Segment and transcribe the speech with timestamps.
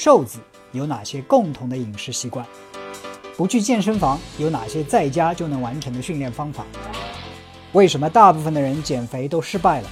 [0.00, 0.38] 瘦子
[0.70, 2.46] 有哪些共同的饮食习惯？
[3.36, 6.64] 不去健身房有哪些在家就能完成的训练方法？
[7.72, 9.90] 为什么大部分的人减肥都失败了？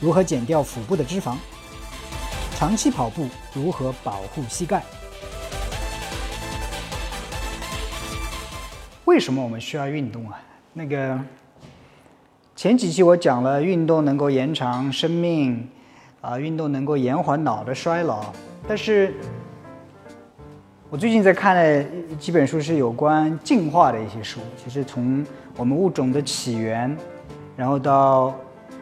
[0.00, 1.36] 如何减掉腹部的脂肪？
[2.54, 4.82] 长期跑步如何保护膝盖？
[9.04, 10.40] 为什么我们需要运动啊？
[10.72, 11.20] 那个
[12.56, 15.68] 前几期我讲了，运动能够延长生命，
[16.22, 18.32] 啊，运动能够延缓脑的衰老。
[18.68, 19.14] 但是，
[20.90, 21.84] 我最近在看的
[22.18, 24.40] 几本书是有关进化的一些书。
[24.56, 25.24] 其实从
[25.56, 26.96] 我们物种的起源，
[27.56, 28.34] 然后到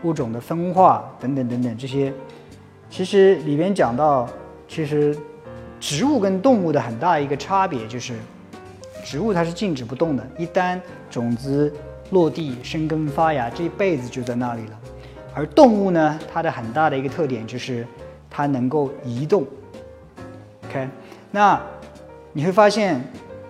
[0.02, 2.12] 物种的分化等等等等这些，
[2.88, 4.26] 其实里边讲到，
[4.66, 5.14] 其实
[5.78, 8.14] 植物跟动物的很大一个差别就是。
[9.04, 11.70] 植物它是静止不动的，一旦种子
[12.10, 14.80] 落地生根发芽，这一辈子就在那里了。
[15.34, 17.86] 而动物呢，它的很大的一个特点就是
[18.30, 19.46] 它能够移动。
[20.74, 20.88] OK，
[21.30, 21.60] 那
[22.32, 23.00] 你会发现，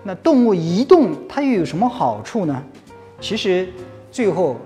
[0.02, 2.62] 那动物移动它又有什么好处呢？
[3.18, 3.66] 其实
[4.12, 4.56] 最后，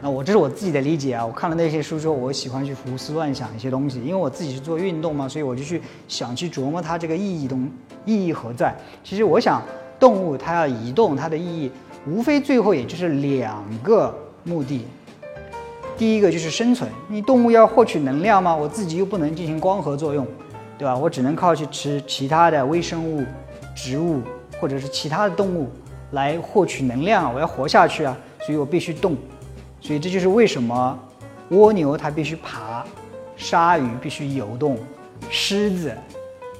[0.00, 1.26] 那我这是我自己的理解啊。
[1.26, 7.68] 我看了那些书之后，我喜欢去胡思乱想一些东西，因为我自己是做运动嘛，所以我就去想去琢磨它这个意义东
[8.04, 8.72] 意义何在。
[9.02, 9.60] 其实我想。
[10.00, 11.68] 动物它要移动，它的意义
[12.06, 14.84] 无非最后也就是两个目的。
[15.96, 18.54] 第一个就是生存，你动物要获取能量吗？
[18.54, 20.24] 我自己又不能进行光合作用，
[20.78, 20.96] 对吧？
[20.96, 23.24] 我只能靠去吃其他的微生物、
[23.74, 24.22] 植物
[24.60, 25.68] 或者是其他的动物
[26.12, 27.34] 来获取能量。
[27.34, 29.16] 我要活下去啊，所以我必须动。
[29.80, 30.98] 所以这就是为什么
[31.50, 32.84] 蜗牛它必须爬，
[33.36, 34.78] 鲨鱼必须游动，
[35.30, 35.92] 狮子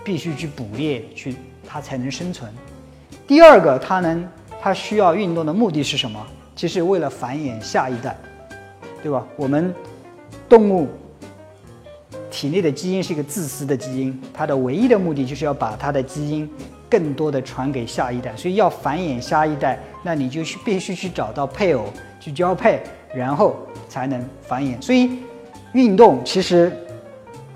[0.03, 2.53] 必须去捕猎去，它才能生存。
[3.27, 4.29] 第二个，它能，
[4.61, 6.25] 它需要运动的目的是什么？
[6.57, 8.17] 其实为了繁衍下一代，
[9.01, 9.25] 对吧？
[9.37, 9.73] 我们
[10.49, 10.89] 动物
[12.31, 16.48] 体内的基因是一个自私的基因，它的唯一的目的就是要把它的基因
[16.89, 18.34] 更多的传给下一代。
[18.37, 21.84] 所以要繁衍下一代，那你就去必须去找到配偶
[22.21, 22.81] 去交配，
[23.15, 23.56] 然后
[23.89, 24.81] 才能繁衍。
[24.81, 25.11] 所以
[25.72, 26.72] 运动其实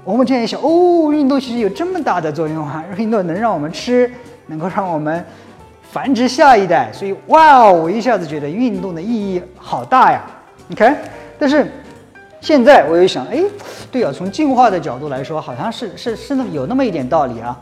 [0.05, 2.85] 我们这样一想，哦，运动其实有这么大的作用啊！
[2.97, 4.11] 运动能让我们吃，
[4.47, 5.25] 能够让我们。
[5.93, 10.23] 繁殖下一代，所以哇哦，我一下子觉得运动的意义好大呀！
[10.67, 10.97] 你看，
[11.39, 11.71] 但是
[12.43, 13.41] 现在我又想，哎，
[13.89, 17.57] 对啊，从进化的角度来说，好像是是是那么有那么一点道理啊。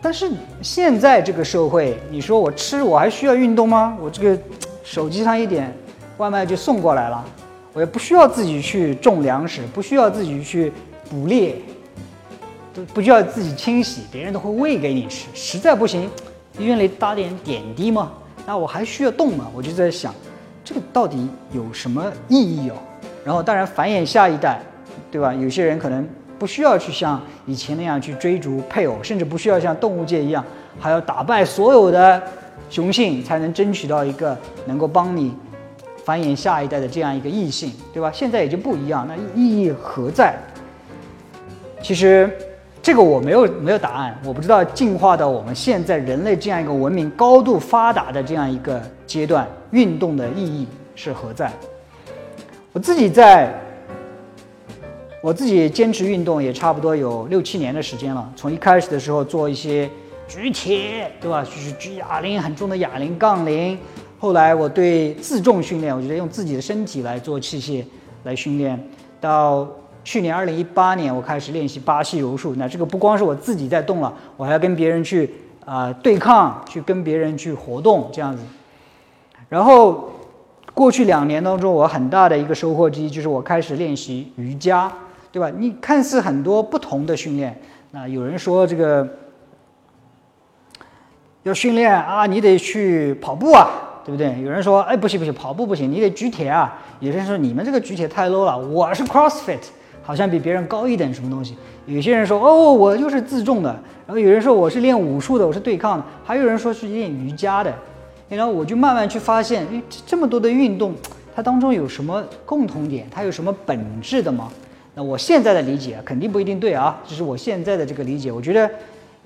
[0.00, 0.30] 但是
[0.62, 3.98] 现在这个社会，你说我吃我还需要运动吗？
[4.00, 4.42] 我这个
[4.82, 5.70] 手机上一点
[6.16, 7.22] 外卖就送过来了，
[7.74, 10.72] 我也不需要自己去种粮食，不需要自己去
[11.10, 11.56] 捕猎，
[12.72, 15.28] 都不需要自己清洗，别人都会喂给你吃。
[15.34, 16.08] 实在不行。
[16.58, 18.10] 医院里打点点滴嘛？
[18.46, 19.46] 那我还需要动吗？
[19.54, 20.14] 我就在想，
[20.64, 22.74] 这个到底有什么意义哦？
[23.24, 24.60] 然后当然繁衍下一代，
[25.10, 25.32] 对吧？
[25.34, 26.06] 有些人可能
[26.38, 30.44] 不需要去像以前那样去追逐配偶，甚至不需要像动物界一样，
[30.78, 32.22] 还要打败所有的
[32.68, 34.36] 雄性才能争取到一个
[34.66, 35.34] 能够帮你
[36.04, 38.10] 繁衍下一代的这样一个异性，对吧？
[38.12, 40.34] 现在也就不一样，那意义何在？
[41.82, 42.30] 其实。
[42.82, 51.52] 这个我没有没有答案，我不知道进化到我们现在人类这样一个文明高度发达的这样一个阶段，运动的意义是何在？
[52.72, 53.52] 我自己在，
[55.20, 58.32] 我自己坚持运动也差不多有六七年的时间了。
[58.36, 59.90] 从一开始的时候做一些
[60.28, 61.42] 举铁，对吧？
[61.42, 63.76] 就是举哑铃很重的哑铃、杠铃。
[64.20, 67.84] 后来我对自重训练，我觉得用自己的身体来做器械
[68.22, 68.80] 来训练，
[69.20, 69.68] 到。
[70.02, 72.54] 去年二零一八年，我开始练习巴西柔术。
[72.56, 75.30] 那这个不光是我自己在动了，我还要跟别人去
[75.66, 78.42] 啊对抗，去跟别人去活动这样子。
[79.50, 80.10] 然后
[80.80, 84.90] 过去两年当中，我很大的一个收获之一就是我开始练习瑜伽，
[85.30, 85.52] 对吧？
[85.54, 87.54] 你看似很多不同的训练，
[87.90, 89.06] 那有人说这个
[91.42, 93.68] 要训练啊，你得去跑步啊，
[94.06, 94.40] 对不对？
[94.40, 96.80] 有人说，哎，不行不行，跑步不行，你得举铁啊。
[96.98, 99.60] 有些人说你们这个举铁太 low 了，我是 CrossFit。
[100.02, 101.58] 好像比别人高一等什么东西？
[101.84, 103.68] 有些人说哦，我就是自重的。
[104.06, 106.04] 然后有人说我是练武术的，我是对抗的。
[106.24, 107.70] 还有人说是练瑜伽的。
[108.36, 110.94] 然后我就慢慢去发现，诶，这么多的运动，
[111.34, 113.06] 它当中有什么共同点？
[113.10, 114.50] 它有什么本质的吗？
[114.94, 118.32] 那我现在的理解肯定不一定对啊，这是我现在的这个理解。
[118.32, 118.70] 我觉得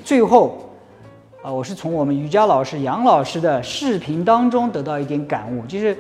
[0.02, 0.68] 最后
[1.42, 5.96] 啊，我是从我们瑜伽老师杨老师的视频当中得到一点感悟，就是。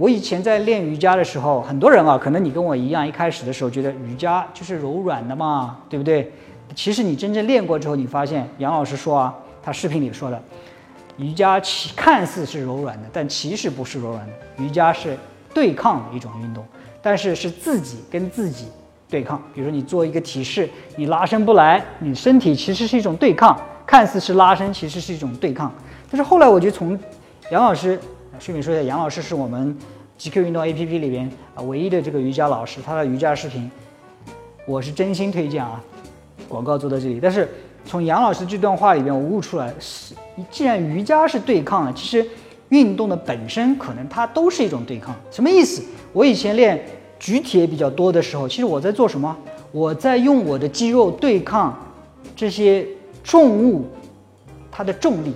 [0.00, 6.30] 我以前在练瑜伽的时候，很多人啊，可能你跟我一样，一开始的时候觉得瑜伽就是柔软的嘛，对不对？
[6.72, 10.40] 其实你真正练过之后，你发现杨老师说啊，他视频里说的，
[11.18, 14.32] 瑜伽其看似是柔软的，但其实不是柔软的。
[14.56, 15.16] 瑜伽是
[15.52, 16.64] 对抗的一种运动，
[17.02, 18.66] 但是是自己跟自己
[19.08, 19.42] 对抗。
[19.52, 25.72] 比如说你做一个体式，你拉伸不来，你身体其实是一种对抗，看似是拉伸，其实是一种对抗。
[26.10, 26.98] 但是后来我就从
[27.50, 28.00] 杨老师，
[28.38, 29.76] 顺便说一下，杨老师是我们
[30.18, 33.70] GQ 运动 APP 里边啊唯一的这个瑜伽老师，他的瑜伽视频，
[34.66, 35.82] 我是真心推荐啊，
[36.48, 37.18] 广告做到这里。
[37.20, 37.48] 但是
[37.84, 40.14] 从杨老师这段话里边，我悟出来是，
[40.50, 42.26] 既然瑜伽是对抗啊，其实
[42.68, 45.14] 运动的本身可能它都是一种对抗。
[45.30, 45.82] 什么意思？
[46.12, 46.82] 我以前练
[47.18, 49.36] 举铁比较多的时候，其实我在做什么？
[49.72, 51.78] 我在用我的肌肉对抗
[52.34, 52.86] 这些
[53.22, 53.86] 重物
[54.70, 55.34] 它的重力，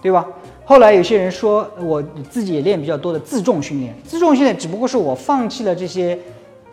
[0.00, 0.26] 对吧？
[0.64, 6.18] 后来有些人说我自己也练比较多的自重训练，自重训练只不过是我放弃了这些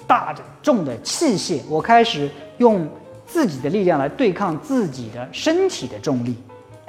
[0.05, 2.87] 大的重的器械，我开始用。
[3.31, 6.33] 自己的力量来对抗自己的身体的重力，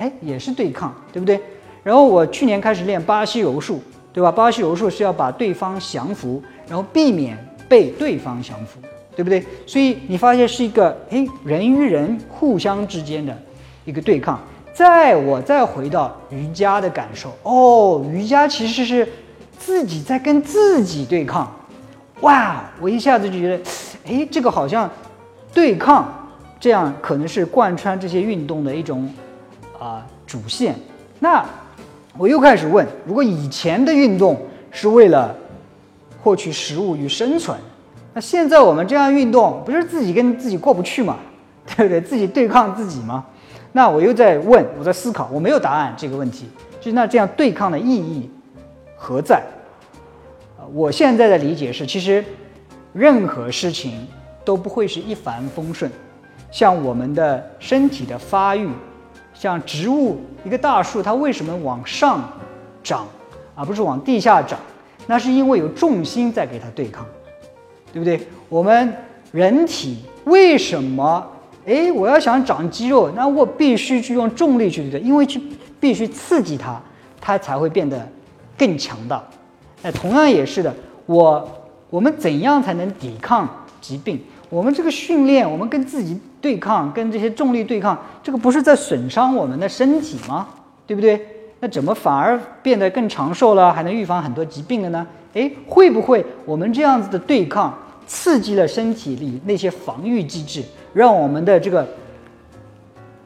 [0.00, 1.38] 哎，也是对抗，对不对？
[1.82, 3.80] 然后我去年开始练巴西柔术，
[4.14, 4.32] 对吧？
[4.32, 7.36] 巴西柔术是要把对方降服，然后避免
[7.68, 8.80] 被对方降服，
[9.14, 9.44] 对不对？
[9.66, 13.36] 所以你发现是一个哎人与人互相之间的
[13.84, 14.40] 一个对抗。
[14.72, 19.06] 再我再回到瑜伽的感受，哦，瑜伽其实是
[19.58, 21.54] 自己在跟自己对抗，
[22.22, 22.64] 哇！
[22.80, 23.62] 我一下子就觉得，
[24.06, 24.90] 哎，这个好像
[25.52, 26.16] 对抗。
[26.58, 29.08] 这样可能是贯穿这些运动的一种
[29.80, 30.76] 啊主线。
[31.18, 31.44] 那
[32.16, 34.40] 我又开始问：如果以前的运动
[34.70, 35.34] 是为了
[36.22, 37.58] 获取食物与生存，
[38.14, 41.16] 那现在我们这样运动不是自己跟自己过不去吗？
[41.76, 42.00] 对不对？
[42.00, 43.24] 自己对抗自己吗？
[43.72, 46.48] 那我又在问，我在思考，我没有答案这个问题。
[46.80, 48.28] 就那这样对抗的意义
[48.96, 49.36] 何在？
[50.58, 52.24] 啊，我现在的理解是，其实
[52.92, 54.06] 任何事情
[54.44, 55.88] 都不会是一帆风顺。
[56.50, 58.68] 像我们的身体的发育，
[59.40, 62.22] 像植物一个大树，它为什么往上
[62.84, 63.06] 长，
[63.54, 64.58] 而不是往地下长？
[65.06, 67.06] 那是因为有重心在给它对抗，
[67.90, 68.20] 对不对？
[68.50, 68.94] 我们
[69.32, 71.26] 人体为什么？
[71.66, 75.40] 哎，我要想长肌肉，那我必须去用重力去对，因为去
[75.80, 76.78] 必须刺激它，
[77.18, 78.06] 它才会变得
[78.58, 79.24] 更强大。
[79.80, 80.74] 那同样也是的，
[81.06, 81.48] 我
[81.88, 83.48] 我们怎样才能抵抗
[83.80, 84.22] 疾病？
[84.50, 90.48] 我们这个训练，我们跟自己对抗，跟这些重力对抗，这个不是在损伤我们的身体吗？
[90.86, 91.24] 对不对？
[91.60, 95.06] 那怎么反而变得更长寿了，还能预防很多疾病了呢？
[95.34, 97.72] 诶，会不会我们这样子的对抗
[98.08, 101.86] 刺激了身体里那些防御机制，让我们的这个，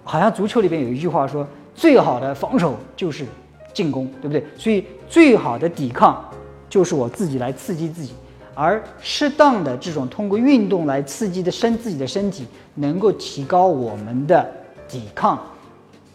[0.03, 3.25] 好像足球里边有一句话说，最好的防守就是
[3.73, 4.45] 进攻，对不对？
[4.59, 6.23] 所以最好的抵抗
[6.69, 8.13] 就是我自己来刺激自己。
[8.55, 14.49] 而适当的这种通过运动来刺激的身自己的身体，能够提高我们的
[14.89, 15.39] 抵抗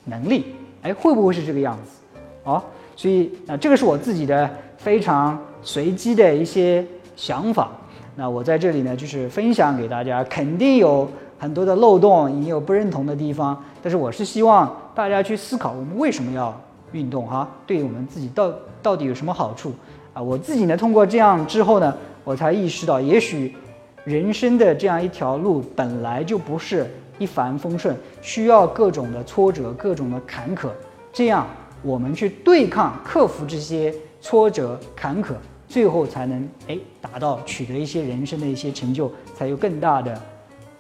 [0.06, 0.56] 能力。
[0.82, 2.20] 哎，会不会是这个样子？
[2.46, 2.64] 哦，
[2.96, 6.86] 所以啊，这个是我自己的非常随机的一些
[7.18, 7.70] 想法。
[8.16, 11.06] 那我在这里呢，就是分享给大家，肯定有
[11.38, 13.62] 很多的漏洞，也有不认同的地方。
[13.84, 16.58] 但是我是希望大家去思考，我们为什么要
[16.94, 17.28] 运动？
[17.28, 19.74] 哈，对我们自己到到底有什么好处？
[20.14, 21.94] 啊，我自己呢，通过这样之后呢。
[22.24, 23.56] 我才意识到，也许
[24.04, 30.70] 人生的这样一条路本来就不是一帆风顺，需要各种的挫折、各种的坎坷，
[31.12, 31.48] 这样
[31.82, 35.34] 我们去对抗、克服这些挫折、坎坷，
[35.68, 40.22] 最后才能哎达到取得一些人生的一些成就，才有更大的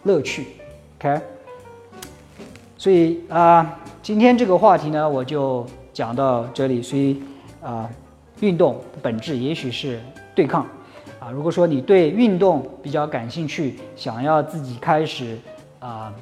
[0.03, 0.47] 乐趣。
[0.99, 1.19] OK，
[2.77, 6.81] 所以啊，今天这个话题呢，我就讲到这里。
[6.81, 7.21] 所以
[7.61, 7.89] 啊，
[8.39, 9.99] 运动的本质也许是
[10.33, 10.65] 对抗。
[11.19, 15.37] 啊，如果说你对运动比较感兴趣，想要自己开始
[15.79, 16.13] 啊，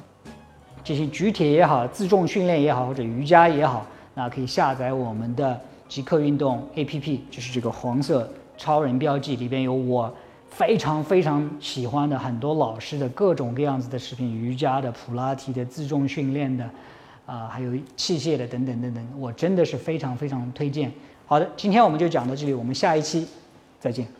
[0.82, 10.12] 进行举铁也好，自重训练也好，或者瑜伽也好，那可以下载我们的极客运动 APP，就是这个黄色超人标记里边有我
[10.50, 16.68] 非常非常喜欢的很多老师的各种各样子的视频，瑜伽的、普拉提的、自重训练的，
[17.24, 20.90] 啊，还有器械的等等等等，我真的是非常非常推荐。
[21.24, 23.28] 好的，今天我们就讲到这里，我们下一期
[23.78, 24.17] 再见。